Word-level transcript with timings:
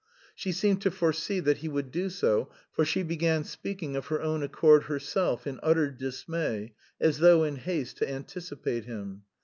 She 0.33 0.51
seemed 0.51 0.81
to 0.81 0.89
foresee 0.89 1.39
that 1.41 1.57
he 1.59 1.67
would 1.67 1.91
do 1.91 2.09
so, 2.09 2.49
for 2.71 2.83
she 2.83 3.03
began 3.03 3.43
speaking 3.43 3.95
of 3.95 4.07
her 4.07 4.19
own 4.19 4.41
accord 4.41 4.85
herself, 4.85 5.45
in 5.45 5.59
utter 5.61 5.91
dismay, 5.91 6.73
as 6.99 7.19
though 7.19 7.43
in 7.43 7.57
haste 7.57 7.97
to 7.97 8.09
anticipate 8.09 8.85
him. 8.85 9.21